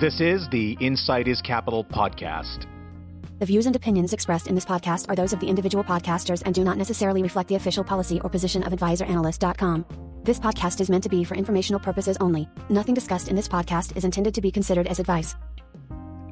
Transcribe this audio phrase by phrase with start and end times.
[0.00, 2.66] This is the Insight is Capital podcast.
[3.40, 6.54] The views and opinions expressed in this podcast are those of the individual podcasters and
[6.54, 9.84] do not necessarily reflect the official policy or position of advisoranalyst.com.
[10.22, 12.48] This podcast is meant to be for informational purposes only.
[12.68, 15.34] Nothing discussed in this podcast is intended to be considered as advice.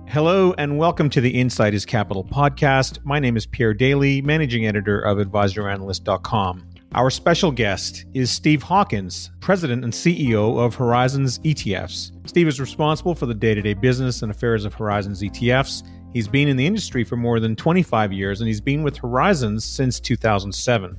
[0.06, 3.04] Hello and welcome to the Insight is Capital podcast.
[3.04, 6.68] My name is Pierre Daillie, managing editor of advisoranalyst.com.
[6.94, 12.12] Our special guest is Steve Hawkins, President and CEO of Horizons ETFs.
[12.26, 15.82] Steve is responsible for the day to day business and affairs of Horizons ETFs.
[16.14, 19.64] He's been in the industry for more than 25 years and he's been with Horizons
[19.64, 20.96] since 2007.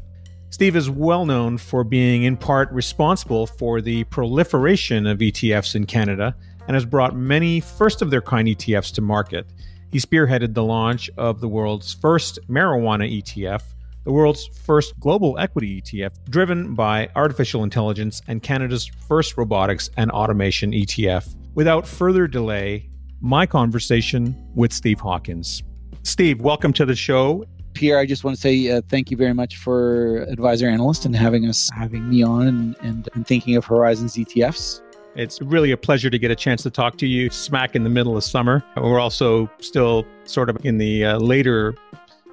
[0.49, 5.85] Steve is well known for being in part responsible for the proliferation of ETFs in
[5.85, 6.35] Canada
[6.67, 9.47] and has brought many first of their kind ETFs to market.
[9.91, 13.63] He spearheaded the launch of the world's first marijuana ETF
[14.07, 20.09] the world's first global equity ETF driven by artificial intelligence and Canada's first robotics and
[20.11, 21.35] automation ETF.
[21.55, 25.61] Without further delay, my conversation with Steve Hawkins.
[26.03, 27.43] Steve, welcome to the show.
[27.73, 31.13] Pierre, I just want to say uh, thank you very much for Advisor Analyst and
[31.13, 34.79] having us, having me on and, and, and thinking of Horizons ETFs.
[35.15, 37.89] It's really a pleasure to get a chance to talk to you smack in the
[37.89, 38.63] middle of summer.
[38.77, 41.75] We're also still sort of in the uh, later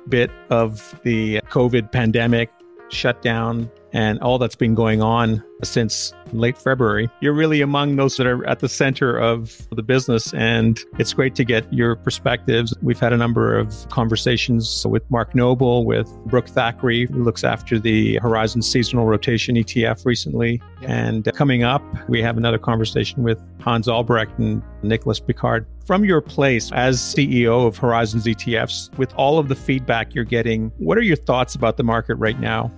[0.08, 2.50] bit of the COVID pandemic
[2.91, 7.09] shutdown and all that's been going on since late February.
[7.20, 11.37] You're really among those that are at the center of the business, and it's great
[11.37, 12.75] to get your perspectives.
[12.83, 17.78] We've had a number of conversations with Mark Noble, with Brooke Thackray, who looks after
[17.78, 20.61] the Horizon Seasonal Rotation ETF recently.
[20.81, 20.91] Yep.
[20.91, 25.67] And coming up, we have another conversation with Hans Albrecht and Nicholas Piquard.
[25.87, 30.72] From your place as CEO of Horizons ETFs, with all of the feedback you're getting,
[30.78, 32.72] what are your thoughts about the market right now?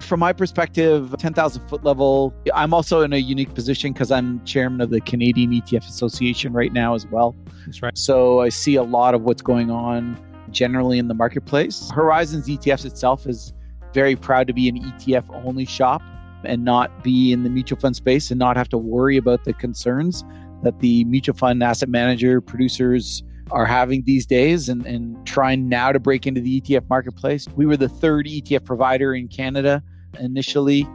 [0.00, 4.80] From my perspective, 10,000 foot level, I'm also in a unique position because I'm chairman
[4.80, 7.34] of the Canadian ETF Association right now as well.
[7.66, 7.96] That's right.
[7.98, 10.18] So I see a lot of what's going on
[10.50, 11.90] generally in the marketplace.
[11.90, 13.52] Horizons ETFs itself is
[13.92, 16.02] very proud to be an ETF only shop
[16.44, 19.52] and not be in the mutual fund space and not have to worry about the
[19.52, 20.24] concerns
[20.62, 25.92] that the mutual fund asset manager producers are having these days and, and trying now
[25.92, 27.46] to break into the ETF marketplace.
[27.56, 29.82] We were the third ETF provider in Canada
[30.18, 30.86] initially.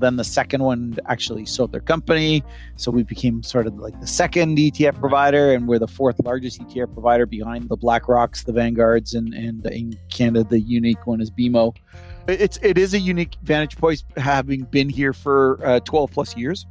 [0.00, 2.42] Then the second one actually sold their company.
[2.76, 6.60] So we became sort of like the second ETF provider, and we're the fourth largest
[6.60, 11.30] ETF provider behind the BlackRocks, the Vanguards, and, and in Canada, the unique one is
[11.30, 11.74] BMO.
[12.28, 16.66] It's, it is a unique vantage point having been here for uh, 12 plus years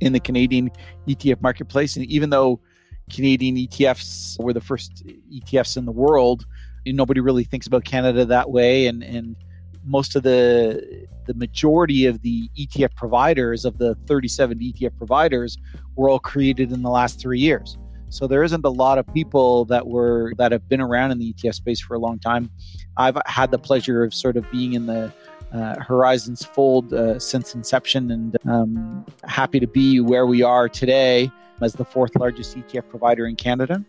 [0.00, 0.70] in the Canadian
[1.06, 1.96] ETF marketplace.
[1.96, 2.60] And even though
[3.12, 6.46] Canadian ETFs were the first ETFs in the world.
[6.86, 9.36] Nobody really thinks about Canada that way, and and
[9.84, 15.56] most of the the majority of the ETF providers of the 37 ETF providers
[15.94, 17.78] were all created in the last three years.
[18.08, 21.32] So there isn't a lot of people that were that have been around in the
[21.32, 22.50] ETF space for a long time.
[22.96, 25.12] I've had the pleasure of sort of being in the
[25.52, 31.30] uh, Horizons fold uh, since inception, and um, happy to be where we are today
[31.62, 33.84] as the fourth largest ETF provider in Canada.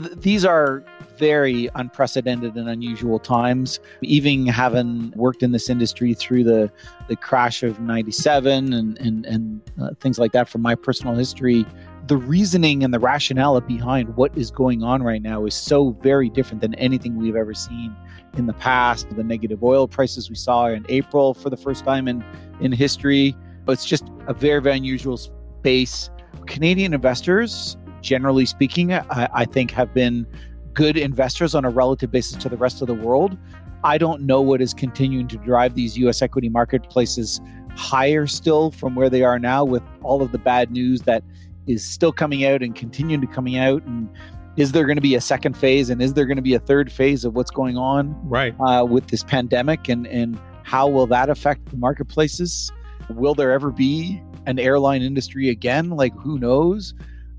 [0.00, 0.84] Th- these are
[1.18, 3.80] very unprecedented and unusual times.
[4.02, 6.70] Even having worked in this industry through the,
[7.08, 11.66] the crash of 97 and, and, and uh, things like that from my personal history,
[12.06, 16.30] the reasoning and the rationale behind what is going on right now is so very
[16.30, 17.94] different than anything we've ever seen
[18.34, 19.14] in the past.
[19.14, 22.24] The negative oil prices we saw in April for the first time in,
[22.60, 23.36] in history.
[23.66, 26.08] It's just a very, very unusual space
[26.46, 30.26] Canadian investors, generally speaking, I, I think have been
[30.72, 33.36] good investors on a relative basis to the rest of the world.
[33.84, 37.40] I don't know what is continuing to drive these US equity marketplaces
[37.76, 41.22] higher still from where they are now with all of the bad news that
[41.66, 43.84] is still coming out and continuing to coming out.
[43.84, 44.08] And
[44.56, 46.58] is there going to be a second phase and is there going to be a
[46.58, 48.54] third phase of what's going on right.
[48.60, 52.70] uh, with this pandemic and and how will that affect the marketplaces
[53.10, 55.90] will there ever be an airline industry again.
[55.90, 56.94] Like, who knows?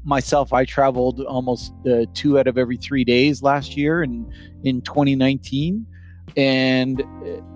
[0.06, 4.32] Myself, I traveled almost uh, two out of every three days last year in,
[4.64, 5.86] in 2019.
[6.38, 7.04] And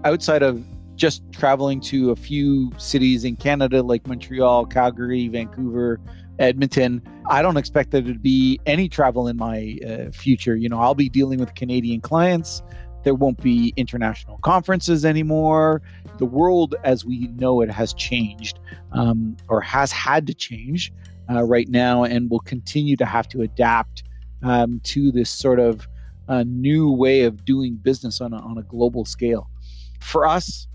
[0.04, 0.66] outside of
[0.96, 6.02] just traveling to a few cities in Canada like Montreal, Calgary, Vancouver,
[6.40, 10.56] Edmonton, I don't expect there to be any travel in my uh, future.
[10.56, 12.64] You know, I'll be dealing with Canadian clients.
[13.04, 15.82] There won't be international conferences anymore
[16.18, 18.60] the world as we know it has changed
[18.92, 20.94] um, or has had to change
[21.30, 24.04] uh, right now and will continue to have to adapt
[24.44, 25.88] um, to this sort of
[26.28, 29.50] uh, new way of doing business on a, on a global scale.
[30.00, 30.68] For us,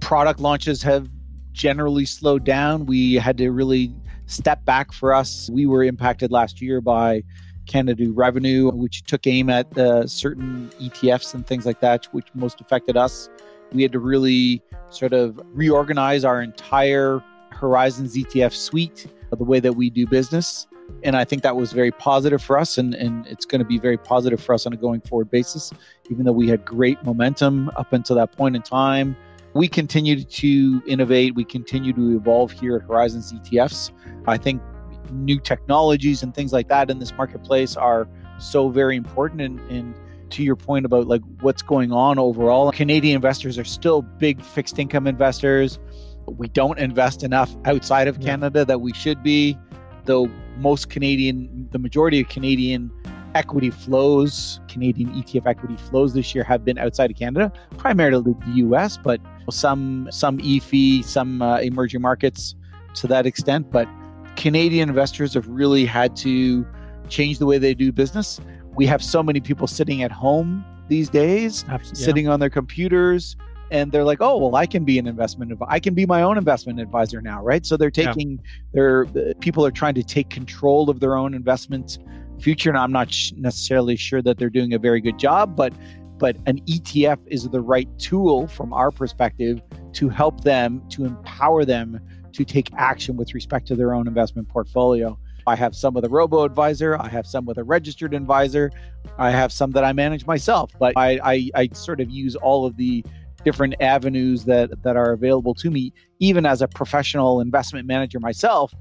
[0.00, 1.08] product launches have
[1.52, 2.86] generally slowed down.
[2.86, 3.92] We had to really
[4.26, 5.48] step back for us.
[5.50, 7.22] We were impacted last year by
[7.66, 12.60] Canada revenue, which took aim at uh, certain ETFs and things like that, which most
[12.60, 13.28] affected us.
[13.72, 19.72] We had to really sort of reorganize our entire Horizons ETF suite, the way that
[19.72, 20.66] we do business.
[21.02, 23.78] And I think that was very positive for us, and, and it's going to be
[23.78, 25.72] very positive for us on a going forward basis,
[26.10, 29.16] even though we had great momentum up until that point in time.
[29.54, 33.90] We continue to innovate, we continue to evolve here at Horizons ETFs.
[34.26, 34.62] I think
[35.12, 38.08] new technologies and things like that in this marketplace are
[38.38, 39.40] so very important.
[39.40, 39.94] And, and
[40.30, 44.78] to your point about like what's going on overall canadian investors are still big fixed
[44.78, 45.78] income investors.
[46.26, 49.56] We don't invest enough outside of canada that we should be
[50.04, 52.90] though most canadian the majority of canadian
[53.36, 58.62] equity flows canadian etf equity flows this year have been outside of canada primarily the
[58.62, 59.20] us but
[59.50, 62.56] some some EAFE some uh, emerging markets
[62.96, 63.70] to that extent.
[63.70, 63.88] But
[64.36, 66.66] Canadian investors have really had to
[67.08, 68.40] change the way they do business.
[68.74, 73.36] We have so many people sitting at home these days, Absolutely, sitting on their computers,
[73.70, 75.52] and they're like, "Oh, well, I can be an investment.
[75.52, 78.36] Adv- I can be my own investment advisor now, right?" So they're taking yeah.
[78.74, 79.06] their
[79.40, 81.98] people are trying to take control of their own investment
[82.38, 85.72] future, and I'm not sh- necessarily sure that they're doing a very good job, but
[86.18, 89.60] but an ETF is the right tool from our perspective
[89.94, 92.00] to help them to empower them
[92.36, 95.18] to take action with respect to their own investment portfolio.
[95.46, 98.70] I have some with a robo advisor, I have some with a registered advisor,
[99.16, 102.66] I have some that I manage myself, but I, I, I sort of use all
[102.66, 103.04] of the
[103.44, 108.72] different avenues that, that are available to me, even as a professional investment manager myself.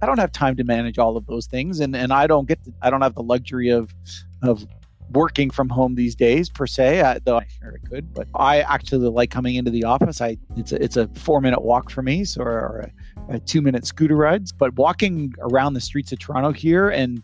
[0.00, 2.62] I don't have time to manage all of those things, and, and I don't get
[2.64, 3.94] to, I don't have the luxury of
[4.42, 4.66] of
[5.10, 8.12] working from home these days per se, uh, though I sure could.
[8.14, 10.20] But I actually like coming into the office.
[10.20, 12.90] I it's a, it's a four minute walk for me, so or
[13.28, 14.52] a, a two minute scooter rides.
[14.52, 17.22] But walking around the streets of Toronto here and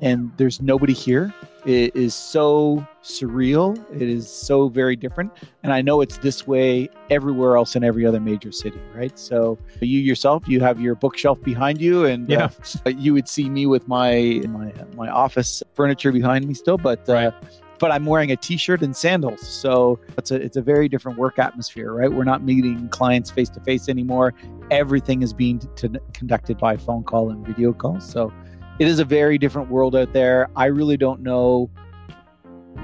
[0.00, 1.32] and there's nobody here.
[1.66, 3.76] It is so surreal.
[3.94, 5.30] It is so very different.
[5.62, 9.18] And I know it's this way everywhere else in every other major city, right?
[9.18, 12.48] So you yourself, you have your bookshelf behind you, and uh, yeah.
[12.86, 17.08] uh, you would see me with my my my office furniture behind me still, but.
[17.08, 17.32] Uh.
[17.78, 21.38] But I'm wearing a T-shirt and sandals, so it's a it's a very different work
[21.38, 22.12] atmosphere, right?
[22.12, 24.34] We're not meeting clients face to face anymore.
[24.70, 27.98] Everything is being t- conducted by phone call and video call.
[27.98, 28.34] So
[28.80, 30.48] it is a very different world out there.
[30.56, 31.70] I really don't know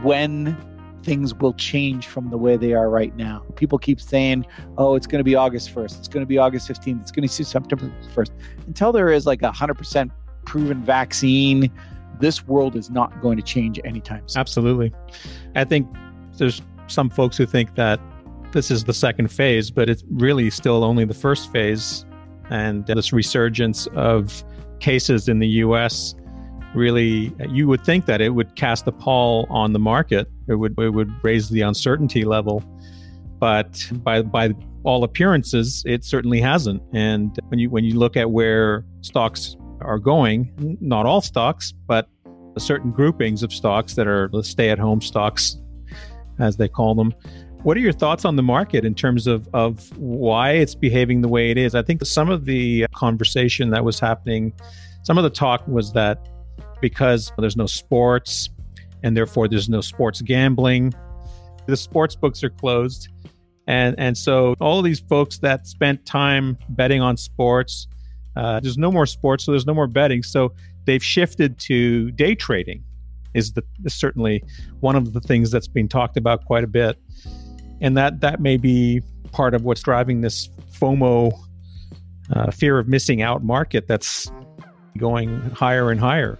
[0.02, 0.54] when
[1.02, 3.42] things will change from the way they are right now.
[3.54, 4.44] People keep saying,
[4.76, 7.26] oh, it's going to be August 1st, it's going to be August 15th, it's going
[7.26, 8.30] to be September 1st.
[8.66, 10.10] Until there is like a 100%
[10.44, 11.72] proven vaccine,
[12.20, 14.38] this world is not going to change anytime soon.
[14.38, 14.92] Absolutely.
[15.54, 15.88] I think
[16.36, 17.98] there's some folks who think that
[18.52, 22.04] this is the second phase, but it's really still only the first phase.
[22.50, 24.44] And this resurgence of
[24.80, 26.14] cases in the US
[26.74, 30.28] really you would think that it would cast a pall on the market.
[30.48, 32.62] It would it would raise the uncertainty level.
[33.38, 36.82] But by by all appearances it certainly hasn't.
[36.92, 42.08] And when you when you look at where stocks are going not all stocks but
[42.58, 45.58] certain groupings of stocks that are the stay at home stocks
[46.38, 47.12] as they call them
[47.66, 51.26] what are your thoughts on the market in terms of, of why it's behaving the
[51.26, 51.74] way it is?
[51.74, 54.52] I think some of the conversation that was happening,
[55.02, 56.28] some of the talk was that
[56.80, 58.50] because there's no sports
[59.02, 60.94] and therefore there's no sports gambling,
[61.66, 63.08] the sports books are closed.
[63.66, 67.88] And, and so all of these folks that spent time betting on sports,
[68.36, 70.22] uh, there's no more sports, so there's no more betting.
[70.22, 70.52] So
[70.84, 72.84] they've shifted to day trading
[73.34, 74.44] is the is certainly
[74.78, 76.96] one of the things that's been talked about quite a bit
[77.80, 79.02] and that that may be
[79.32, 81.32] part of what's driving this FOMO
[82.32, 84.30] uh, fear of missing out market that's
[84.98, 86.38] going higher and higher,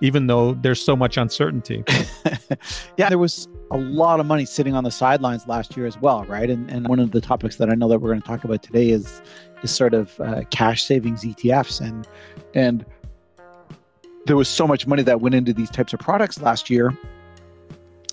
[0.00, 1.84] even though there's so much uncertainty.
[2.96, 6.24] yeah, there was a lot of money sitting on the sidelines last year as well,
[6.24, 6.50] right?
[6.50, 8.62] And, and one of the topics that I know that we're going to talk about
[8.62, 9.22] today is
[9.62, 12.06] is sort of uh, cash savings ETFs, and
[12.54, 12.84] and
[14.26, 16.96] there was so much money that went into these types of products last year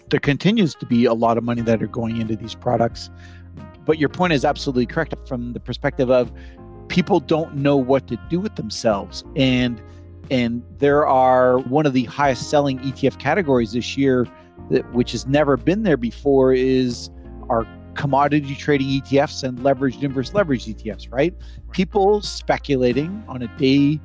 [0.09, 3.09] there continues to be a lot of money that are going into these products.
[3.85, 6.31] But your point is absolutely correct from the perspective of
[6.87, 9.23] people don't know what to do with themselves.
[9.35, 9.81] And
[10.31, 14.27] and there are one of the highest selling ETF categories this year
[14.71, 17.11] that which has never been there before is
[17.49, 21.33] our commodity trading ETFs and leveraged inverse leverage ETFs, right?
[21.71, 24.01] People speculating on a day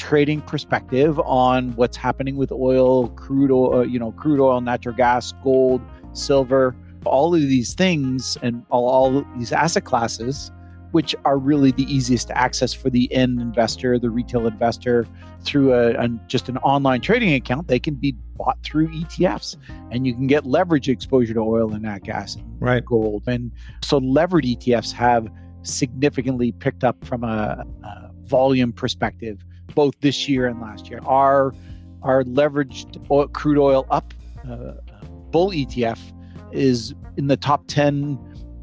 [0.00, 4.94] trading perspective on what's happening with oil, crude oil, uh, you know, crude oil, natural
[4.94, 5.82] gas, gold,
[6.14, 10.50] silver, all of these things and all, all these asset classes
[10.92, 15.06] which are really the easiest to access for the end investor, the retail investor,
[15.44, 17.68] through a, a, just an online trading account.
[17.68, 19.56] They can be bought through ETFs,
[19.92, 22.84] and you can get leverage exposure to oil and nat gas, and right.
[22.84, 23.52] gold, and
[23.84, 25.28] so levered ETFs have
[25.62, 31.00] significantly picked up from a, a volume perspective, both this year and last year.
[31.04, 31.54] Our
[32.02, 34.14] our leveraged oil, crude oil up
[34.48, 34.72] uh,
[35.30, 35.98] bull ETF
[36.52, 38.18] is in the top ten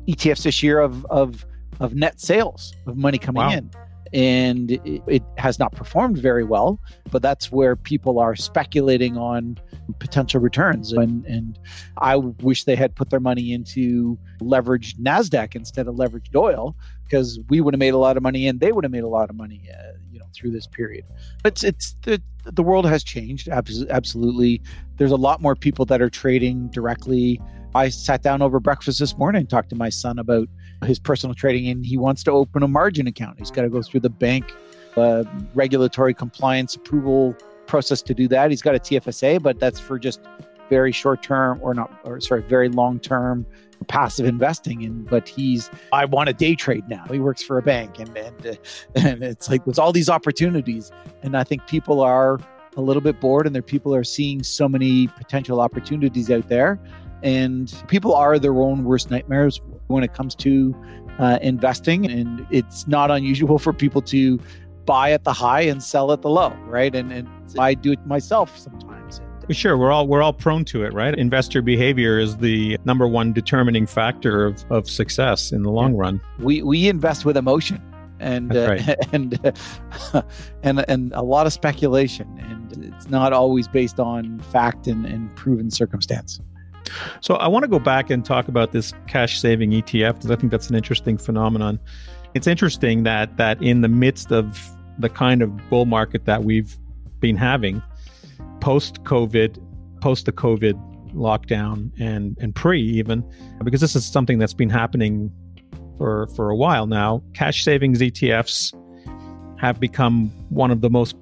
[0.07, 1.45] ETFs this year of of
[1.79, 3.51] of net sales of money coming wow.
[3.51, 3.69] in
[4.13, 6.79] and it, it, has not performed very well
[7.11, 9.57] but that's where people are speculating on
[9.99, 11.59] potential returns and and
[11.99, 17.39] i wish they had put their money into leveraged nasdaq instead of leveraged oil because
[17.49, 19.29] we would have made a lot of money and they would have made a lot
[19.29, 19.91] of money uh,
[20.37, 21.03] through this period
[21.43, 24.61] but it's, it's the the world has changed absolutely
[24.97, 27.41] there's a lot more people that are trading directly
[27.75, 30.47] I sat down over breakfast this morning and talked to my son about
[30.85, 33.37] his personal trading, and he wants to open a margin account.
[33.37, 34.51] He's got to go through the bank
[34.95, 37.35] uh, regulatory compliance approval
[37.67, 38.49] process to do that.
[38.49, 40.21] He's got a TFSA, but that's for just
[40.69, 43.45] very short term or not, or sorry, very long term
[43.87, 44.83] passive investing.
[44.83, 47.05] And but he's, I want a day trade now.
[47.09, 48.53] He works for a bank, and and uh,
[48.95, 50.91] and it's like there's all these opportunities,
[51.23, 52.39] and I think people are
[52.75, 56.79] a little bit bored, and their people are seeing so many potential opportunities out there
[57.23, 60.75] and people are their own worst nightmares when it comes to
[61.19, 62.09] uh, investing.
[62.09, 64.39] And it's not unusual for people to
[64.85, 66.93] buy at the high and sell at the low, right?
[66.95, 67.27] And, and
[67.59, 69.21] I do it myself sometimes.
[69.49, 71.17] Sure, we're all we're all prone to it, right?
[71.17, 76.01] Investor behavior is the number one determining factor of, of success in the long yeah.
[76.01, 76.21] run.
[76.39, 77.81] We we invest with emotion
[78.19, 78.95] and uh, right.
[79.13, 79.39] and
[80.13, 80.21] uh,
[80.63, 85.33] and and a lot of speculation, and it's not always based on fact and, and
[85.35, 86.41] proven circumstance.
[87.21, 90.35] So I want to go back and talk about this cash saving ETF because I
[90.35, 91.79] think that's an interesting phenomenon.
[92.33, 94.59] It's interesting that that in the midst of
[94.99, 96.77] the kind of bull market that we've
[97.19, 97.81] been having
[98.59, 99.57] post COVID,
[100.01, 100.73] post the COVID
[101.13, 103.23] lockdown and and pre even
[103.63, 105.31] because this is something that's been happening
[105.97, 108.73] for for a while now cash savings ETFs
[109.59, 111.15] have become one of the most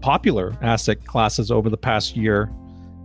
[0.00, 2.50] popular asset classes over the past year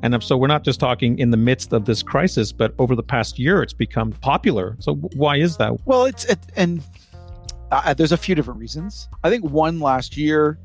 [0.03, 3.01] and so we're not just talking in the midst of this crisis, but over the
[3.03, 4.75] past year, it's become popular.
[4.79, 5.77] So why is that?
[5.86, 6.84] Well, it's it, and
[7.72, 9.08] uh, there's a few different reasons.
[9.24, 10.60] I think one last year,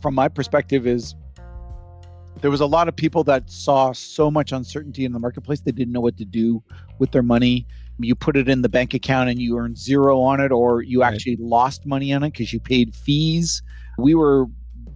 [0.00, 1.16] from my perspective, is
[2.40, 5.72] there was a lot of people that saw so much uncertainty in the marketplace they
[5.72, 6.62] didn't know what to do
[6.98, 7.66] with their money.
[7.98, 11.02] You put it in the bank account and you earned zero on it, or you
[11.02, 11.14] right.
[11.14, 13.62] actually lost money on it because you paid fees.
[13.98, 14.46] We were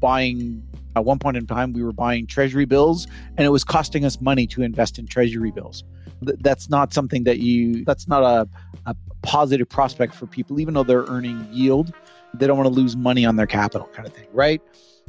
[0.00, 0.62] buying
[0.97, 4.21] at one point in time we were buying treasury bills and it was costing us
[4.21, 5.85] money to invest in treasury bills
[6.21, 8.49] that's not something that you that's not a,
[8.87, 11.92] a positive prospect for people even though they're earning yield
[12.35, 14.61] they don't want to lose money on their capital kind of thing right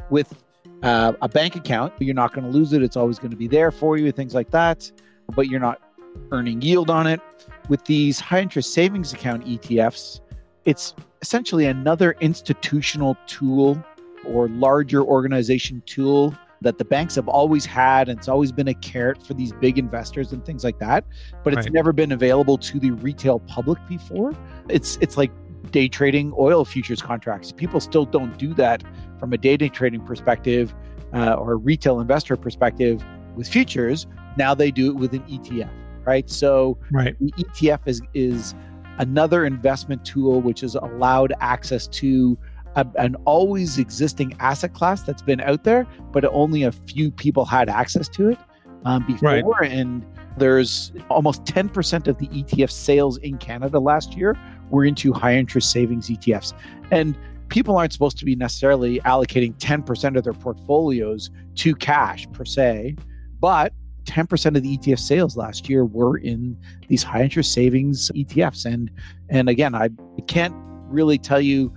[0.09, 0.33] with
[0.83, 3.38] uh, a bank account but you're not going to lose it it's always going to
[3.38, 4.91] be there for you things like that
[5.36, 5.81] but you're not
[6.31, 7.21] earning yield on it
[7.67, 10.21] with these high interest savings account etfs
[10.65, 13.81] it's essentially another institutional tool
[14.25, 18.74] or larger organization tool that the banks have always had and it's always been a
[18.74, 21.05] carrot for these big investors and things like that
[21.43, 21.74] but it's right.
[21.74, 24.33] never been available to the retail public before
[24.67, 25.31] it's it's like
[25.72, 28.84] day trading oil futures contracts people still don't do that
[29.20, 30.74] from a day trading perspective
[31.13, 33.04] uh, or a retail investor perspective
[33.36, 35.70] with futures now they do it with an etf
[36.06, 37.16] right so right.
[37.20, 38.56] the etf is is
[39.00, 42.38] another investment tool which has allowed access to
[42.75, 47.46] a, an always existing asset class that's been out there, but only a few people
[47.46, 48.38] had access to it
[48.86, 49.30] um, before.
[49.30, 49.72] Right.
[49.72, 50.06] And
[50.38, 54.38] there's almost 10% of the ETF sales in Canada last year
[54.70, 56.54] were into high interest savings ETFs.
[56.92, 57.18] And
[57.50, 62.96] people aren't supposed to be necessarily allocating 10% of their portfolios to cash per se,
[63.40, 63.74] but
[64.06, 66.58] 10% of the ETF sales last year were in
[66.88, 68.66] these high interest savings ETFs.
[68.66, 68.90] And
[69.30, 69.90] and again, I
[70.28, 70.56] can't
[70.88, 71.74] really tell you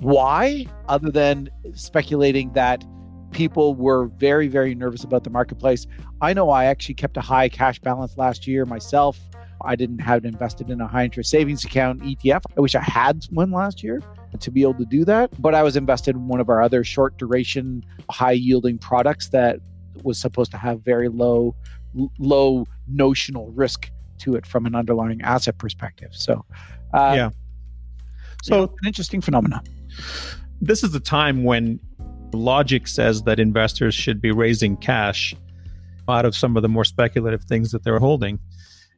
[0.00, 2.84] why, other than speculating that
[3.32, 5.86] people were very, very nervous about the marketplace.
[6.20, 9.18] I know I actually kept a high cash balance last year myself.
[9.62, 12.42] I didn't have it invested in a high interest savings account ETF.
[12.56, 14.00] I wish I had one last year
[14.38, 15.30] to be able to do that.
[15.40, 19.60] But I was invested in one of our other short duration, high yielding products that
[20.02, 21.54] was supposed to have very low,
[22.18, 26.10] low notional risk to it from an underlying asset perspective.
[26.12, 26.44] So,
[26.92, 27.30] uh, yeah.
[28.42, 29.62] So, know, an interesting phenomenon.
[30.60, 31.80] This is the time when
[32.32, 35.34] logic says that investors should be raising cash
[36.08, 38.38] out of some of the more speculative things that they're holding.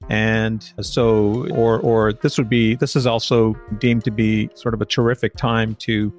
[0.09, 4.81] And so, or, or this would be, this is also deemed to be sort of
[4.81, 6.13] a terrific time to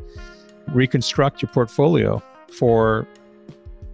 [0.69, 2.21] reconstruct your portfolio
[2.51, 3.07] for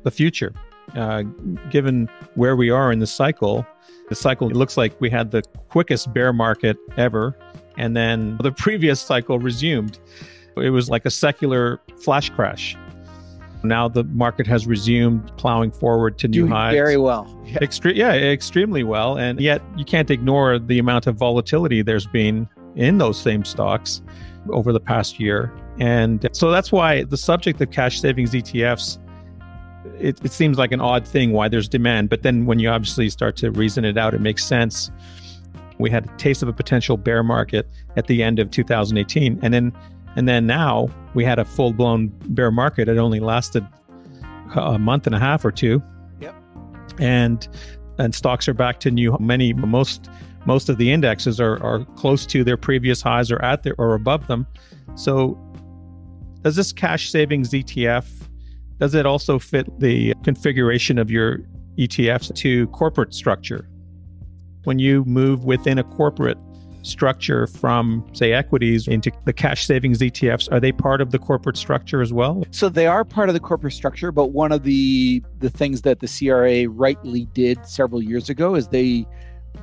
[0.03, 0.53] the future.
[0.95, 1.23] Uh,
[1.69, 3.65] given where we are in the cycle,
[4.09, 7.37] the cycle looks like we had the quickest bear market ever,
[7.77, 9.99] and then the previous cycle resumed.
[10.57, 12.75] It was like a secular flash crash.
[13.63, 16.73] Now the market has resumed plowing forward to new Doing highs.
[16.73, 17.27] very well.
[17.45, 17.59] Yeah.
[17.59, 19.17] Extre- yeah, extremely well.
[19.17, 24.01] And yet you can't ignore the amount of volatility there's been in those same stocks
[24.51, 25.51] over the past year.
[25.79, 28.97] And so that's why the subject of cash savings ETFs,
[29.99, 32.09] it, it seems like an odd thing why there's demand.
[32.09, 34.91] But then when you obviously start to reason it out, it makes sense.
[35.79, 39.39] We had a taste of a potential bear market at the end of 2018.
[39.41, 39.73] And then
[40.15, 42.87] and then now we had a full blown bear market.
[42.87, 43.65] It only lasted
[44.55, 45.81] a month and a half or two.
[46.19, 46.35] Yep.
[46.99, 47.47] And
[47.97, 50.09] and stocks are back to new many most
[50.45, 53.93] most of the indexes are, are close to their previous highs or at their or
[53.93, 54.47] above them.
[54.95, 55.37] So
[56.41, 58.05] does this cash savings ETF
[58.79, 61.39] does it also fit the configuration of your
[61.77, 63.69] ETFs to corporate structure?
[64.63, 66.37] When you move within a corporate
[66.81, 71.57] structure from say equities into the cash savings ETFs are they part of the corporate
[71.57, 75.23] structure as well So they are part of the corporate structure, but one of the
[75.39, 79.05] the things that the CRA rightly did several years ago is they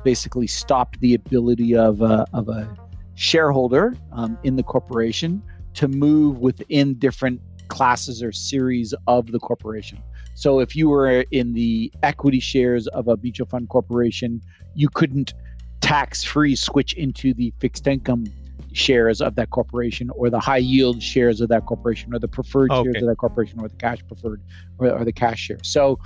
[0.03, 2.67] basically stopped the ability of a, of a
[3.15, 5.41] shareholder um, in the corporation
[5.73, 10.01] to move within different classes or series of the corporation.
[10.33, 14.41] So if you were in the equity shares of a mutual fund corporation,
[14.75, 15.33] you couldn't
[15.81, 18.25] tax free switch into the fixed income
[18.73, 22.71] shares of that corporation or the high yield shares of that corporation or the preferred
[22.71, 22.91] Okay.
[22.91, 24.41] shares of that corporation or the cash preferred
[24.77, 25.57] or, or the cash share.
[25.63, 25.99] So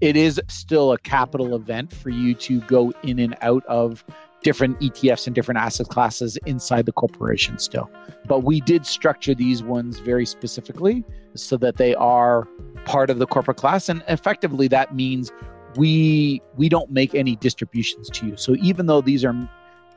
[0.00, 4.04] it is still a capital event for you to go in and out of
[4.42, 7.90] different ETFs and different asset classes inside the corporation still.
[8.26, 11.04] But we did structure these ones very specifically
[11.34, 12.46] so that they are
[12.84, 15.32] part of the corporate class and effectively that means
[15.76, 18.36] we we don't make any distributions to you.
[18.36, 19.34] So even though these are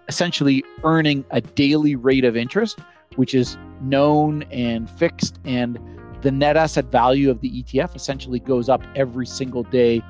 [0.08, 2.80] essentially earning a daily rate of interest,
[3.16, 5.80] which is known and fixed, and
[6.22, 10.02] the net asset value of the ETF essentially goes up every single day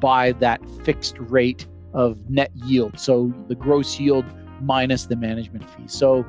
[0.00, 2.98] by that fixed rate of net yield.
[2.98, 4.24] So the gross yield
[4.60, 5.86] minus the management fee.
[5.86, 6.24] So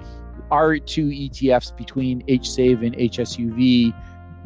[0.51, 3.93] our two ETFs between HSAV and HSUV,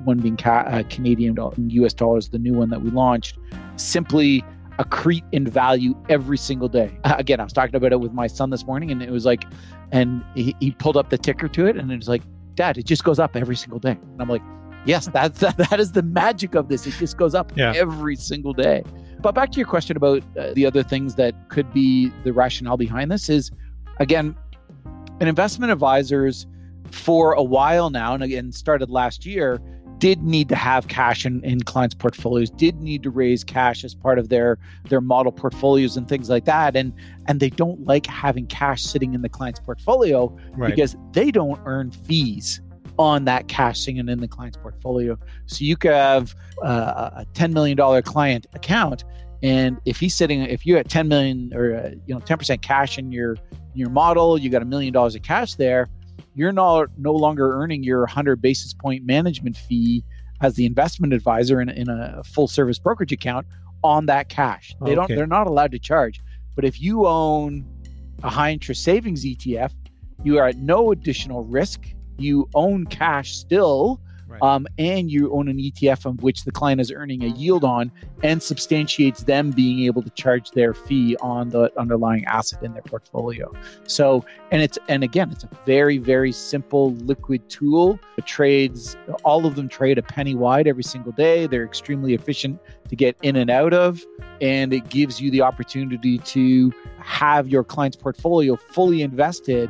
[0.06, 3.38] one being ca- uh, Canadian dollar, US dollars, the new one that we launched,
[3.76, 4.44] simply
[4.80, 6.98] accrete in value every single day.
[7.04, 9.26] Uh, Again, I was talking about it with my son this morning, and it was
[9.26, 9.44] like,
[9.92, 12.22] and he, he pulled up the ticker to it, and it was like,
[12.56, 13.92] Dad, it just goes up every single day.
[13.92, 14.42] And I'm like,
[14.86, 16.86] Yes, that's that, that is the magic of this.
[16.86, 17.72] It just goes up Yeah.
[17.76, 18.84] every single day.
[19.22, 22.76] But back to your question about uh, the other things that could be the rationale
[22.76, 23.50] behind this is,
[24.02, 24.36] again,
[25.22, 26.46] an investment advisors
[26.92, 29.60] for a while now, and again started last year,
[30.04, 33.96] did need to have cash in, in clients' portfolios, did need to raise cash as
[33.96, 36.76] part of their their model portfolios and things like that.
[36.76, 36.92] And
[37.30, 41.58] and they don't like having cash sitting in the client's portfolio right because they don't
[41.63, 42.60] earn fees
[43.00, 45.18] on that cash sitting in the client's portfolio.
[45.46, 49.06] So you could have uh, a $10 million client account.
[49.42, 52.98] And if he's sitting, if you're at 10 million or, uh, you know, 10% cash
[52.98, 55.88] in your, in your model, you got a million dollars of cash there,
[56.36, 60.04] you're not, no longer earning your 100 basis point management fee
[60.41, 63.47] as the investment advisor in, in a full service brokerage account
[63.84, 64.76] on that cash.
[64.82, 66.21] They don't, they're not allowed to charge.
[66.56, 67.65] But if you own
[68.23, 69.71] a high interest savings ETF,
[70.23, 71.86] you are at no additional risk.
[72.17, 73.99] You own cash still,
[74.34, 74.41] Right.
[74.41, 77.91] um, and you own an ETF on which the client is earning a yield on,
[78.24, 82.82] and substantiates them being able to charge their fee on the underlying asset in their
[82.82, 83.54] portfolio.
[83.86, 88.00] So, and it's and again, it's a very very simple liquid tool.
[88.17, 91.48] It trades all of them trade a penny wide every single day.
[91.48, 94.04] They're extremely efficient to get in and out of,
[94.41, 99.69] and it gives you the opportunity to have your client's portfolio fully invested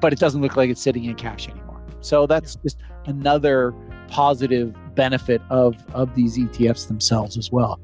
[0.00, 1.65] but it doesn't look like it's sitting in cash anymore.
[2.06, 3.74] So that's just another
[4.08, 7.80] positive benefit of of these ETFs themselves as well.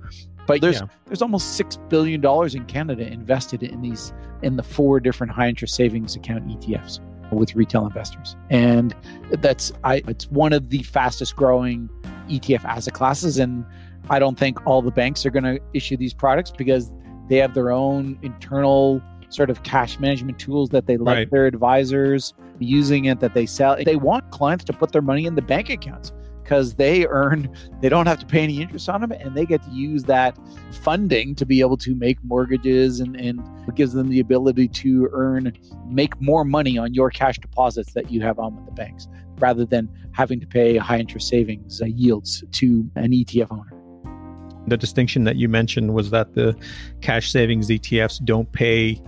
[0.47, 0.87] But there's Yeah.
[1.07, 5.49] there's almost six billion dollars in Canada invested in these in the four different high
[5.49, 7.01] interest savings account ETFs
[7.33, 8.95] with retail investors, and
[9.41, 11.89] that's I it's one of the fastest growing
[12.29, 13.65] ETF asset classes, and
[14.11, 16.93] I don't think all the banks are going to issue these products because
[17.29, 21.31] they have their own internal sort of cash management tools that they let Right.
[21.31, 23.77] their advisors using it that they sell.
[23.83, 26.13] They want clients to put their money in the bank accounts
[26.43, 27.49] because they earn
[27.81, 30.37] they don't have to pay any interest on them and they get to use that
[30.83, 35.09] funding to be able to make mortgages and, and it gives them the ability to
[35.13, 35.53] earn
[35.87, 39.65] make more money on your cash deposits that you have on with the banks rather
[39.65, 43.73] than having to pay high interest savings uh, yields to an ETF owner.
[44.69, 46.57] The distinction that you mentioned was that the
[47.01, 49.01] cash savings ETFs don't pay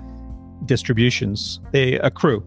[0.64, 2.44] distributions, they accrue.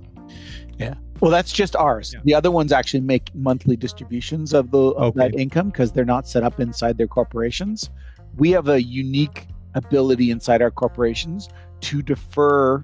[0.77, 0.95] Yeah.
[1.19, 2.13] Well, that's just ours.
[2.13, 2.21] Yeah.
[2.23, 5.29] The other ones actually make monthly distributions of the of okay.
[5.29, 7.89] that income because they're not set up inside their corporations.
[8.35, 11.49] We have a unique ability inside our corporations
[11.81, 12.83] to defer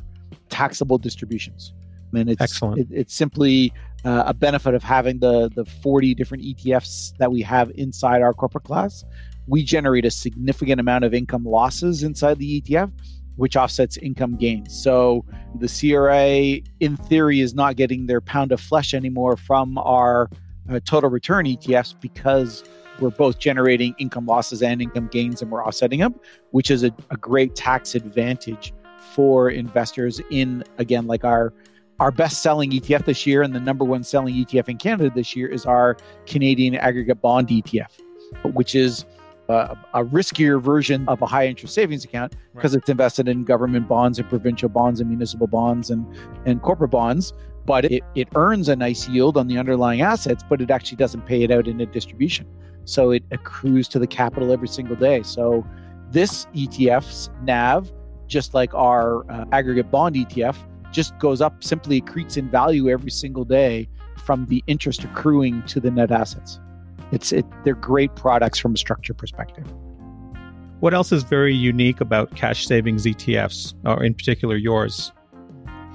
[0.49, 1.73] taxable distributions.
[2.15, 2.79] And it's Excellent.
[2.79, 3.73] It, it's simply
[4.05, 8.33] uh, a benefit of having the the 40 different ETFs that we have inside our
[8.33, 9.03] corporate class.
[9.45, 12.91] We generate a significant amount of income losses inside the ETF
[13.35, 14.73] which offsets income gains.
[14.81, 15.25] So
[15.59, 20.29] the CRA, in theory, is not getting their pound of flesh anymore from our
[20.69, 22.63] uh, total return ETFs because
[22.99, 26.15] we're both generating income losses and income gains and we're offsetting them,
[26.51, 28.73] which is a, a great tax advantage
[29.13, 31.53] for investors in, again, like our
[31.99, 35.35] our best selling ETF this year and the number one selling ETF in Canada this
[35.35, 37.99] year is our Canadian aggregate bond ETF,
[38.53, 39.05] which is
[39.53, 42.81] a, a riskier version of a high interest savings account because right.
[42.81, 46.05] it's invested in government bonds and provincial bonds and municipal bonds and,
[46.45, 47.33] and corporate bonds.
[47.65, 51.25] But it, it earns a nice yield on the underlying assets, but it actually doesn't
[51.25, 52.45] pay it out in a distribution.
[52.85, 55.23] So it accrues to the capital every single day.
[55.23, 55.65] So
[56.11, 57.91] this ETF's NAV,
[58.27, 60.57] just like our uh, aggregate bond ETF,
[60.91, 63.87] just goes up, simply accretes in value every single day
[64.25, 66.59] from the interest accruing to the net assets.
[67.13, 69.71] It's it, they're great products from a structure perspective.
[70.79, 75.11] What else is very unique about cash savings ETFs, or in particular yours?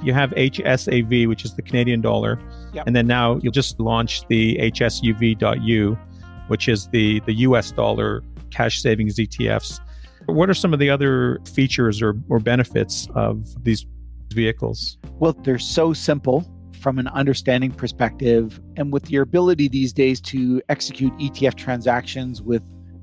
[0.01, 2.41] You have HSAV, which is the Canadian dollar,
[2.73, 2.87] yep.
[2.87, 5.99] and then now you'll just launch the HSUV.U,
[6.47, 9.81] which is the the US dollar cash savings ETFs.
[10.27, 13.85] What are some of the other features or, or benefits of these
[14.33, 14.99] vehicles?
[15.19, 16.47] Well, they're so simple
[16.79, 22.63] from an understanding perspective and with your ability these days to execute ETF transactions with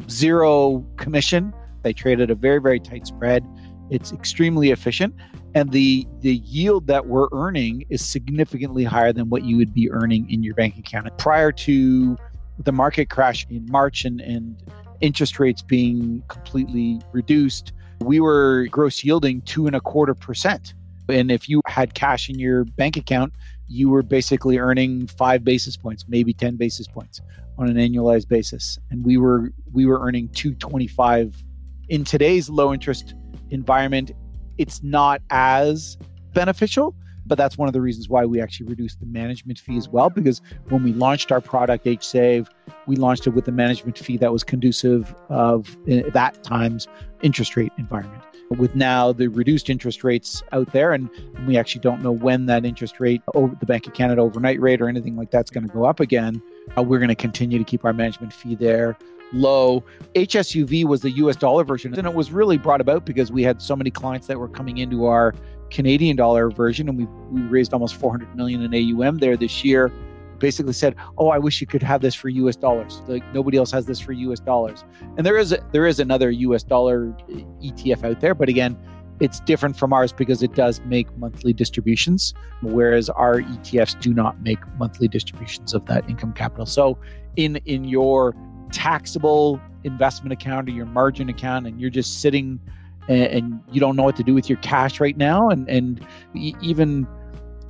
[0.10, 1.54] zero commission.
[1.84, 3.46] They trade at a very, very tight spread.
[3.90, 5.16] It's extremely efficient.
[5.54, 9.90] And the the yield that we're earning is significantly higher than what you would be
[9.92, 11.08] earning in your bank account.
[11.18, 12.18] Prior to
[12.60, 14.62] the market crash in March and, and
[15.02, 20.74] interest rates being completely reduced, we were gross yielding two and a quarter percent.
[21.08, 23.34] And if you had cash in your bank account,
[23.68, 27.22] you were basically earning five basis points, maybe 10 basis points
[27.58, 28.78] on an annualized basis.
[28.90, 31.44] And we were we were earning 225
[31.90, 33.16] in today's low interest
[33.50, 34.12] environment.
[34.58, 35.98] It's not as
[36.34, 39.90] beneficial, but that's one of the reasons why we actually reduced the management fee as
[39.90, 40.10] well.
[40.10, 42.48] Because when we launched our product HSAV,
[42.88, 46.88] we launched it with a management fee that was conducive of uh, that time's
[47.22, 51.10] interest rate environment with now the reduced interest rates out there, and
[51.48, 54.82] we actually don't know when that interest rate, over the Bank of Canada overnight rate
[54.82, 56.42] or anything like that's going to go up again.
[56.78, 58.98] Uh, we're going to continue to keep our management fee there
[59.34, 59.84] low.
[60.14, 63.62] HSUV was the US dollar version, and it was really brought about because we had
[63.62, 65.34] so many clients that were coming into our
[65.72, 69.92] Canadian dollar version, and we, we raised almost 400 million in AUM there this year
[70.40, 72.56] basically said, "Oh, I wish you could have this for U.S.
[72.56, 73.02] dollars.
[73.08, 74.40] Like nobody else has this for U.S.
[74.40, 74.84] dollars."
[75.18, 76.64] And there is there is another U.S.
[76.64, 78.78] dollar uh, ETF out there, but again,
[79.20, 84.42] it's different from ours because it does make monthly distributions, whereas our ETFs do not
[84.42, 86.66] make monthly distributions of that income capital.
[86.66, 86.98] So,
[87.36, 88.36] in in your
[88.72, 92.60] taxable investment account or your margin account, and you're just sitting
[93.08, 96.06] and, and you don't know what to do with your cash right now, and and
[96.34, 97.08] even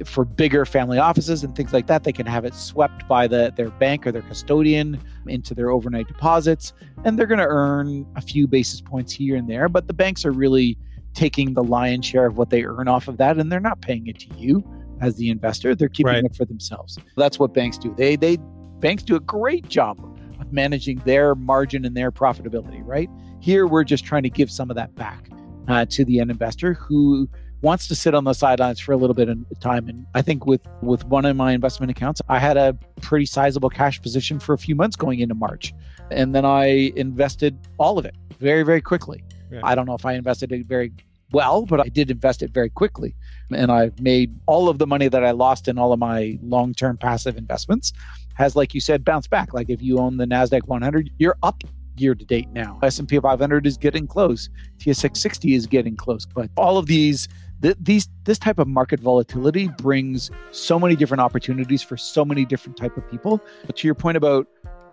[0.04, 3.54] for bigger family offices and things like that, they can have it swept by the,
[3.56, 6.74] their bank or their custodian into their overnight deposits.
[7.06, 10.26] And they're going to earn a few basis points here and there, but the banks
[10.26, 10.78] are really
[11.14, 13.38] taking the lion's share of what they earn off of that.
[13.38, 14.64] And they're not paying it to you
[15.02, 16.24] as the investor, they're keeping right.
[16.24, 16.98] it for themselves.
[17.18, 17.94] That's what banks do.
[17.98, 18.38] They, they,
[18.80, 20.00] banks do a great job
[20.40, 23.10] of managing their margin and their profitability, right?
[23.40, 25.30] Here, we're just trying to give some of that back
[25.68, 27.30] uh, to the end investor who
[27.66, 29.90] wants to sit on the sidelines for a little bit of time.
[29.90, 33.72] And I think with with one of my investment accounts, I had a pretty sizable
[33.72, 35.74] cash position for a few months going into March,
[36.12, 39.24] and then I invested all of it very very quickly.
[39.52, 39.62] Yeah.
[39.64, 40.94] I don't know if I invested it very
[41.32, 43.16] well, but I did invest it very quickly,
[43.52, 46.74] and I've made all of the money that I lost in all of my long
[46.76, 47.92] term passive investments
[48.36, 49.54] has, like you said, bounced back.
[49.54, 51.64] Like if you own the Nasdaq 100, you're up
[51.98, 52.80] year to date now.
[52.84, 54.50] S&P 500 is getting close.
[54.80, 56.26] TSX 60 is getting close.
[56.26, 57.28] But all of these
[57.62, 62.46] th- these this type of market volatility brings so many different opportunities for so many
[62.46, 63.42] different type of people.
[63.66, 64.48] But to your point about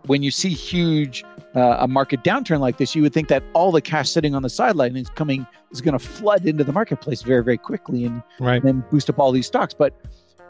[0.06, 3.70] when you see huge uh, a market downturn like this, you would think that all
[3.70, 7.22] the cash sitting on the sideline is coming is going to flood into the marketplace
[7.22, 8.62] very very quickly and Right.
[8.62, 9.74] then boost up all these stocks.
[9.74, 9.94] But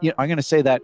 [0.01, 0.81] you know, I'm going to say that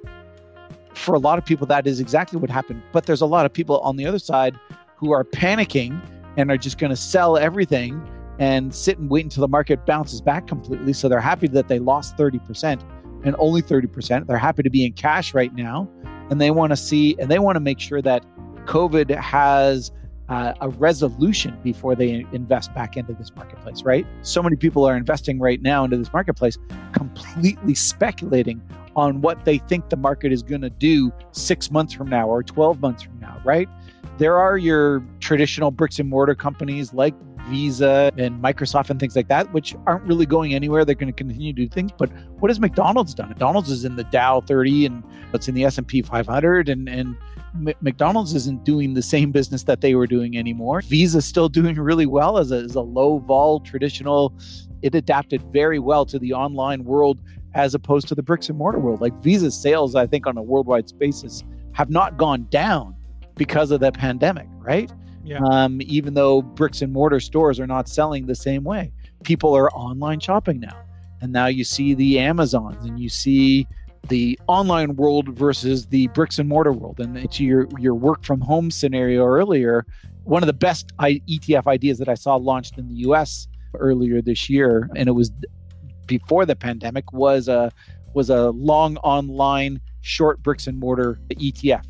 [0.94, 2.82] for a lot of people, that is exactly what happened.
[2.92, 4.58] But there's a lot of people on the other side
[4.96, 6.00] who are panicking
[6.36, 8.00] and are just going to sell everything
[8.38, 10.92] and sit and wait until the market bounces back completely.
[10.92, 12.82] So they're happy that they lost 30%
[13.24, 14.26] and only 30%.
[14.26, 15.88] They're happy to be in cash right now.
[16.30, 18.24] And they want to see, and they want to make sure that
[18.66, 19.90] COVID has
[20.28, 24.06] uh, a resolution before they invest back into this marketplace, right?
[24.22, 26.58] So many people are investing right now into this marketplace,
[26.92, 28.60] completely speculating
[28.94, 32.42] on what they think the market is going to do six months from now or
[32.42, 33.68] 12 months from now, right?
[34.18, 37.14] There are your traditional bricks and mortar companies like
[37.48, 40.84] Visa and Microsoft and things like that, which aren't really going anywhere.
[40.84, 41.90] They're going to continue to do things.
[41.96, 43.28] But what has McDonald's done?
[43.28, 47.16] McDonald's is in the Dow 30 and it's in the S&P 500 and, and
[47.80, 50.82] McDonald's isn't doing the same business that they were doing anymore.
[50.82, 54.32] Visa's still doing really well as a, as a low vol traditional.
[54.82, 57.20] It adapted very well to the online world
[57.54, 59.00] as opposed to the bricks and mortar world.
[59.00, 62.94] Like Visa's sales, I think on a worldwide basis have not gone down
[63.36, 64.92] because of the pandemic, right?
[65.28, 65.40] Yeah.
[65.50, 68.92] Um, even though bricks and mortar stores are not selling the same way,
[69.24, 70.76] people are online shopping now.
[71.20, 73.66] And now you see the Amazons and you see
[74.08, 77.00] the online world versus the bricks and mortar world.
[77.00, 79.84] And to your your work from home scenario earlier,
[80.24, 83.48] one of the best ETF ideas that I saw launched in the U.S.
[83.74, 85.32] earlier this year, and it was
[86.06, 87.72] before the pandemic, was a
[88.14, 91.84] was a long online short bricks and mortar ETF,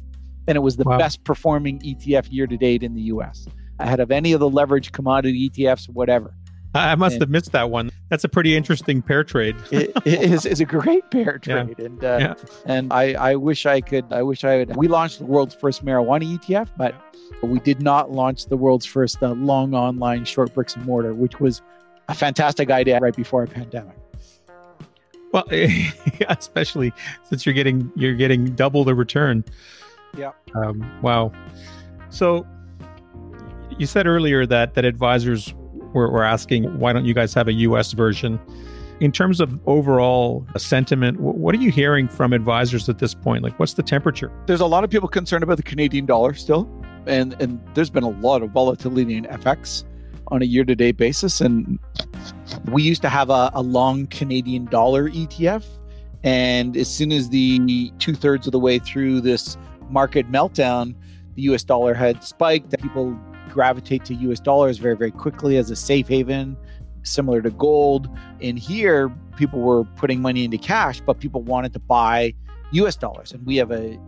[0.48, 0.98] and it was the Wow.
[0.98, 3.46] best performing ETF year to date in the U.S.
[3.78, 6.34] ahead of any of the leverage commodity ETFs, whatever.
[6.74, 7.20] I must Yeah.
[7.20, 7.90] have missed that one.
[8.10, 9.56] That's a pretty interesting pair trade.
[9.70, 11.62] it, it is, is a great pair Yeah.
[11.64, 12.34] trade, and uh, Yeah.
[12.66, 14.04] and I, I wish I could.
[14.12, 14.76] I wish I had.
[14.76, 16.94] We launched the world's first marijuana ETF, but
[17.42, 21.40] we did not launch the world's first uh, long online short bricks and mortar, which
[21.40, 21.62] was
[22.08, 23.96] a fantastic idea right before a pandemic.
[25.32, 25.44] Well,
[26.28, 26.92] especially
[27.24, 29.44] since you're getting you're getting double the return.
[30.16, 30.32] Yeah.
[30.54, 31.32] Um, wow.
[32.10, 32.46] So
[33.78, 35.54] you said earlier that that advisors
[35.92, 37.92] were, were asking why don't you guys have a U.S.
[37.92, 38.38] version?
[39.00, 43.44] In terms of overall sentiment, what are you hearing from advisors at this point?
[43.44, 44.32] Like, what's the temperature?
[44.46, 46.68] There's a lot of people concerned about the Canadian dollar still,
[47.06, 49.84] and and there's been a lot of volatility in FX
[50.30, 51.40] on a year-to-date basis.
[51.40, 51.78] And
[52.72, 55.64] we used to have a, a long Canadian dollar ETF,
[56.24, 59.56] and as soon as the two thirds of the way through this
[59.90, 60.94] market meltdown,
[61.34, 61.64] the U.S.
[61.64, 62.70] dollar had spiked.
[62.80, 63.18] People
[63.50, 64.40] gravitate to U.S.
[64.40, 66.56] dollars very very quickly as a safe haven,
[67.02, 68.08] similar to gold.
[68.40, 72.34] In here, people were putting money into cash, but people wanted to buy
[72.72, 72.96] U.S.
[72.96, 73.98] dollars, and we have a, a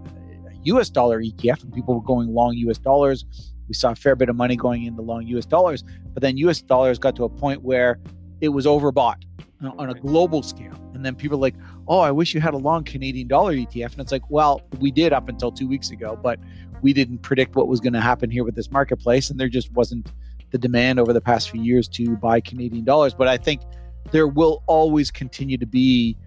[0.64, 0.90] U.S.
[0.90, 2.78] dollar ETF, and people were going long U.S.
[2.78, 3.24] dollars.
[3.68, 5.46] We saw a fair bit of money going into long U.S.
[5.46, 6.60] dollars, but then U.S.
[6.60, 7.98] dollars got to a point where
[8.40, 9.22] it was overbought
[9.62, 11.54] on- on a global scale, and then people were like,
[11.88, 14.90] "Oh, I wish you had a long Canadian dollar ETF," and it's like, well, we
[14.90, 16.38] did up until two weeks ago, but
[16.82, 19.72] we didn't predict what was going to happen here with this marketplace, and there just
[19.72, 20.12] wasn't
[20.50, 23.14] the demand over the past few years to buy Canadian dollars.
[23.14, 23.62] But I think
[24.10, 26.18] there will always continue to be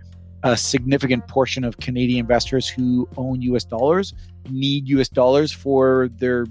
[0.41, 4.15] a significant portion of Canadian investors who own US dollars
[4.49, 6.47] need US dollars for their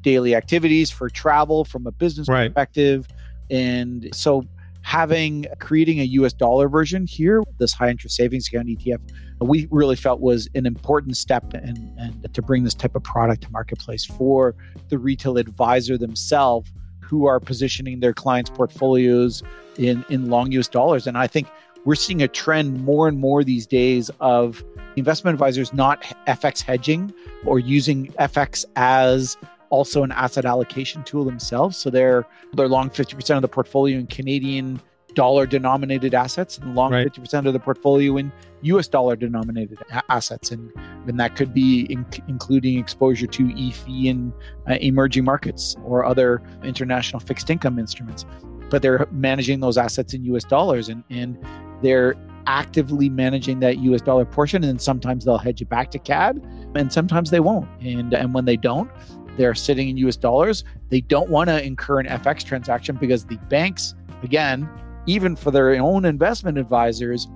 [0.00, 2.48] daily activities, for travel, from a business Right.
[2.48, 3.06] perspective.
[3.48, 4.44] And so
[4.90, 8.98] having creating a US dollar version here, this high interest savings account ETF,
[9.40, 13.42] we really felt was an important step and, and to bring this type of product
[13.42, 14.52] to marketplace for
[14.88, 19.44] the retail advisor themselves who are positioning their clients' portfolios
[19.78, 21.06] in, in long US dollars.
[21.06, 21.46] And I think
[21.84, 24.64] we're seeing a trend more and more these days of
[24.96, 27.14] investment advisors not FX hedging
[27.46, 29.36] or using FX as
[29.70, 31.76] also an asset allocation tool themselves.
[31.76, 34.80] So they're they're long 50% of the portfolio in Canadian
[35.14, 37.12] dollar denominated assets and long Right.
[37.12, 40.50] 50% of the portfolio in US dollar denominated a- assets.
[40.50, 40.70] And,
[41.06, 44.32] and that could be in, including exposure to EAFE and
[44.68, 48.24] uh, emerging markets or other international fixed income instruments.
[48.68, 51.38] But they're managing those assets in US dollars and, and
[51.82, 52.14] they're
[52.46, 54.64] actively managing that US dollar portion.
[54.64, 56.40] And sometimes they'll hedge it back to CAD
[56.74, 57.68] and sometimes they won't.
[57.80, 58.90] And, and when they don't,
[59.36, 60.64] they're sitting in US dollars.
[60.88, 64.68] They don't want to incur an FX transaction because the banks, again,
[65.06, 67.28] even for their own investment advisors,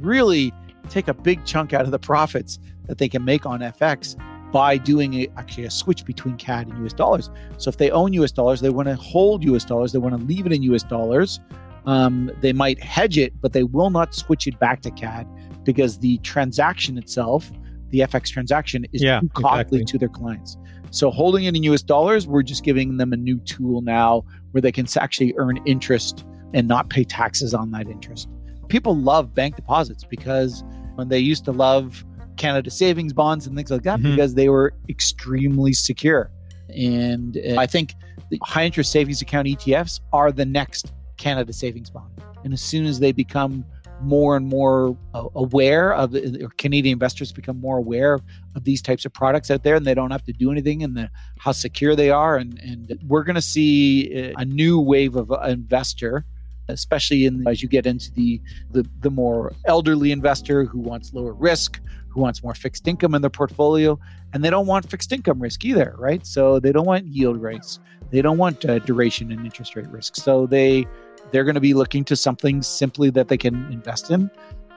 [0.00, 0.52] really
[0.88, 4.16] take a big chunk out of the profits that they can make on FX
[4.52, 7.30] by doing a, actually a switch between CAD and US dollars.
[7.56, 10.24] So if they own US dollars, they want to hold US dollars, they want to
[10.26, 11.40] leave it in US dollars.
[11.86, 15.26] Um, they might hedge it, but they will not switch it back to CAD
[15.64, 17.50] because the transaction itself,
[17.92, 19.84] the FX transaction is Yeah, too costly exactly.
[19.84, 20.56] to their clients.
[20.90, 24.60] So holding it in US dollars, we're just giving them a new tool now where
[24.60, 28.28] they can actually earn interest and not pay taxes on that interest.
[28.68, 30.64] People love bank deposits because
[30.96, 32.04] when they used to love
[32.36, 34.10] Canada savings bonds and things like that Mhm.
[34.16, 36.30] because they were extremely secure.
[36.74, 37.94] And uh, I think
[38.30, 42.10] the high interest savings account ETFs are the next Canada savings bond.
[42.44, 43.64] And as soon as they become
[44.02, 44.96] more and more
[45.34, 48.18] aware of, or Canadian investors become more aware
[48.54, 50.96] of these types of products out there, and they don't have to do anything, and
[50.96, 55.16] the, how secure they are, and and we're going to see uh, a new wave
[55.16, 56.24] of uh, investor,
[56.68, 61.32] especially in as you get into the, the the more elderly investor who wants lower
[61.32, 63.98] risk, who wants more fixed income in their portfolio,
[64.32, 66.26] and they don't want fixed income risk either, right?
[66.26, 70.16] So they don't want yield rates, they don't want uh, duration and interest rate risk,
[70.16, 70.86] so they
[71.32, 74.30] they're going to be looking to something simply that they can invest in.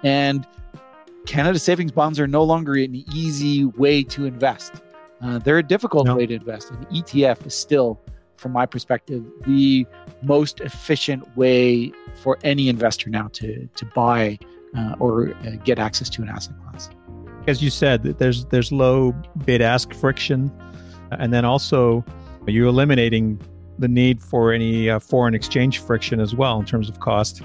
[0.03, 0.47] And
[1.25, 4.73] Canada savings bonds are no longer an easy way to invest.
[5.21, 6.15] Uh, they're a difficult No.
[6.15, 6.71] way to invest.
[6.71, 7.99] And ETF is still,
[8.37, 9.85] from my perspective, the
[10.21, 11.91] most efficient way
[12.21, 14.37] for any investor now to to buy
[14.77, 16.89] uh, or uh, get access to an asset class.
[17.47, 19.13] as you said, there's there's low
[19.45, 20.51] bid ask friction,
[21.11, 22.03] and then also
[22.47, 23.39] you're eliminating
[23.79, 27.41] the need for any uh, foreign exchange friction as well in terms of cost.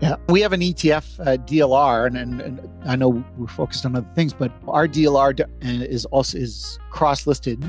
[0.00, 3.94] Yeah, we have an ETF uh, DLR, and, and, and I know we're focused on
[3.94, 7.62] other things, but our DLR uh, is also is cross listed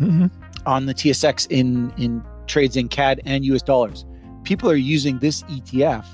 [0.00, 0.26] Mm-hmm.
[0.64, 4.06] on the TSX in in trades in CAD and US dollars.
[4.44, 6.06] People are using this ETF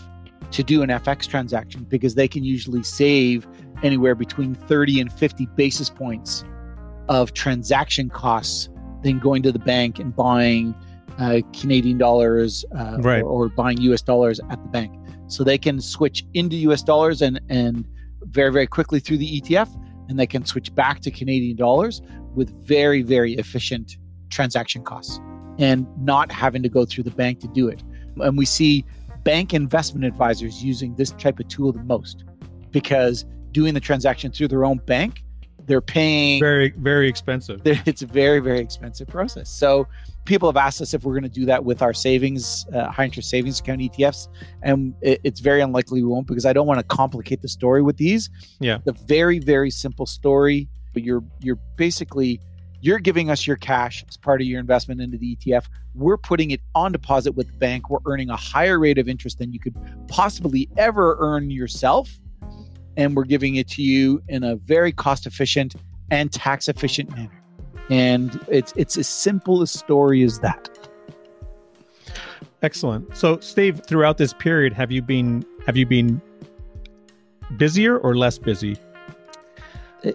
[0.51, 3.47] to do an FX transaction because they can usually save
[3.85, 6.45] anywhere between 30 and 50 basis points
[7.09, 8.69] of transaction costs
[9.03, 10.75] than going to the bank and buying
[11.19, 13.23] uh, Canadian dollars uh, Right.
[13.23, 14.93] or, or buying US dollars at the bank.
[15.29, 17.85] So they can switch into US dollars and and
[18.23, 19.69] very very quickly through the ETF,
[20.09, 22.03] and they can switch back to Canadian dollars
[22.35, 23.97] with very very efficient
[24.31, 25.21] transaction costs
[25.59, 27.83] and not having to go through the bank to do it.
[28.19, 28.85] And we see
[29.25, 32.25] bank investment advisors using this type of tool the most
[32.71, 35.23] because doing the transaction through their own bank,
[35.67, 37.61] they're paying Very very expensive.
[37.65, 39.51] it's a very very expensive process.
[39.51, 39.87] So
[40.25, 43.05] people have asked us if we're going to do that with our savings uh, high
[43.05, 44.29] interest savings account etfs
[44.63, 47.81] and it, it's very unlikely we won't because i don't want to complicate the story
[47.81, 48.29] with these.
[48.59, 48.79] Yeah.
[48.85, 52.41] the very very simple story but you're you're basically
[52.81, 55.65] you're giving us your cash as part of your investment into the etf
[55.97, 57.89] we're putting it on deposit with the bank.
[57.89, 59.75] We're earning a higher rate of interest than you could
[60.09, 62.11] possibly ever earn yourself
[62.97, 65.75] and we're giving it to you in a very cost efficient
[66.11, 67.43] and tax efficient manner.
[67.91, 70.69] And it's it's as simple a story as that.
[72.63, 73.17] Excellent.
[73.17, 76.21] So, Steve, throughout this period, have you been have you been
[77.57, 78.77] busier or less busy?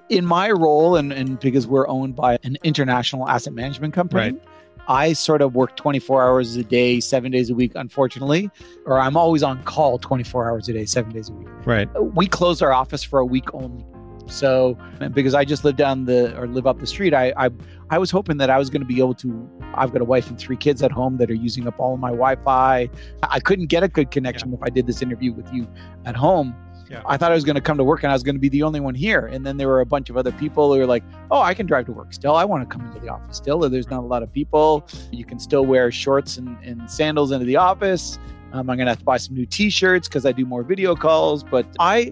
[0.10, 4.42] In my role, and, and because we're owned by an international asset management company, Right.
[4.88, 8.50] I sort of work 24 hours a day, seven days a week, unfortunately,
[8.86, 11.48] or I'm always on call 24 hours a day, seven days a week.
[11.66, 11.88] Right.
[12.16, 13.86] we closed our office for a week only.
[14.28, 14.78] So
[15.14, 17.50] because I just live down the or live up the street, I I,
[17.90, 19.50] I was hoping that I was going to be able to.
[19.74, 22.00] I've got a wife and three kids at home that are using up all of
[22.00, 22.90] my Wi-Fi.
[23.24, 25.68] I couldn't get a good connection if I did this interview with you
[26.06, 26.56] at home.
[26.92, 27.02] Yeah.
[27.06, 28.50] I thought I was going to come to work and I was going to be
[28.50, 29.26] the only one here.
[29.28, 31.66] And then there were a bunch of other people who were like, "Oh, I can
[31.66, 32.36] drive to work still.
[32.36, 33.60] I want to come into the office still.
[33.60, 34.88] There's not a lot of people.
[35.12, 38.20] You can still wear shorts and, and sandals into the office.
[38.54, 40.94] Um, I'm going to have to buy some new T-shirts because I do more video
[40.96, 41.44] calls.
[41.44, 42.12] But I,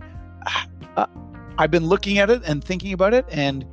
[0.96, 1.06] uh,
[1.58, 3.66] I've been looking at it and thinking about it, and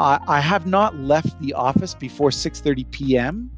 [0.00, 3.50] I, I have not left the office before 6:30 p.m.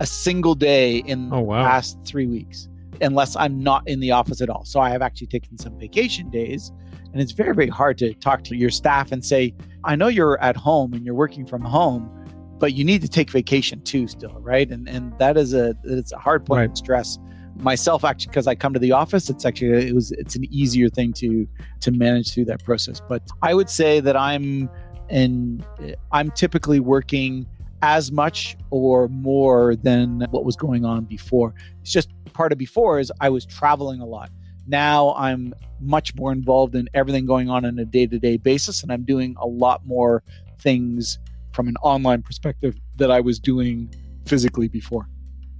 [0.00, 1.62] a single day in Oh, wow.
[1.62, 2.68] the past three weeks,
[3.00, 4.64] unless I'm not in the office at all.
[4.64, 6.72] So I have actually taken some vacation days,
[7.12, 9.54] and it's very very hard to talk to your staff and say,
[9.84, 12.10] I know you're at home and you're working from home.
[12.58, 14.70] But you need to take vacation too, still, right?
[14.70, 16.70] And and that is a it's a hard point Right.
[16.70, 17.18] of stress
[17.56, 20.88] myself actually because i come to the office it's actually it was it's an easier
[20.88, 21.46] thing to
[21.80, 24.68] to manage through that process but i would say that i'm
[25.08, 25.64] and
[26.10, 27.46] i'm typically working
[27.82, 32.98] as much or more than what was going on before it's just part of before
[32.98, 34.30] is i was traveling a lot
[34.66, 39.04] now i'm much more involved in everything going on on a day-to-day basis and i'm
[39.04, 40.22] doing a lot more
[40.58, 41.18] things
[41.52, 43.92] from an online perspective that i was doing
[44.26, 45.06] physically before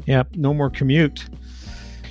[0.07, 0.24] Yeah.
[0.34, 1.28] No more commute.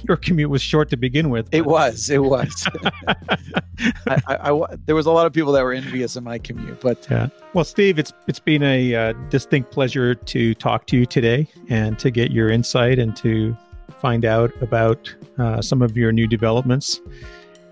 [0.08, 1.48] Your commute was short to begin with.
[1.54, 2.10] It was.
[2.10, 2.68] It was.
[3.08, 6.82] I, I, I- there was a lot of people that were envious of my commute,
[6.82, 7.28] but Yeah.
[7.54, 11.98] Well, Steve, it's it's been a uh, distinct pleasure to talk to you today and
[12.00, 13.56] to get your insight and to
[14.00, 17.00] find out about uh, some of your new developments.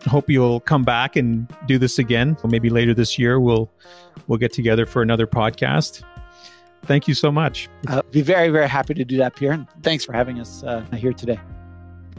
[0.07, 2.37] hope you'll come back and do this again.
[2.45, 3.69] Maybe later this year we'll
[4.27, 6.03] we'll get together for another podcast.
[6.83, 7.69] Thank you so much.
[7.87, 9.53] Uh, be very very happy to do that, Pierre.
[9.53, 11.39] And thanks for having us uh, here today.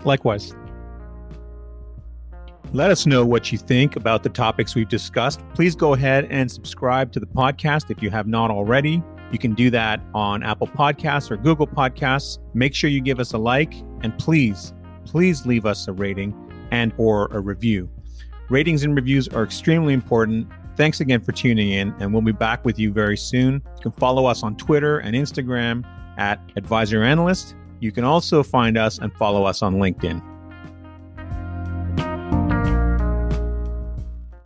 [0.05, 0.55] Likewise.
[2.73, 5.43] Let us know what you think about the topics we've discussed.
[5.55, 9.03] Please go ahead and subscribe to the podcast if you have not already.
[9.31, 12.39] You can do that on Apple Podcasts or Google Podcasts.
[12.55, 14.73] Make sure you give us a like and please,
[15.05, 16.35] please leave us a rating
[16.71, 17.91] and or a review.
[18.49, 20.49] Ratings and reviews are extremely important.
[20.75, 23.63] Thanks again for tuning in and we'll be back with you very soon.
[23.77, 25.85] You can follow us on Twitter and Instagram
[26.17, 27.55] at Advisor Analyst.
[27.83, 30.32] You can also find us and follow us on LinkedIn.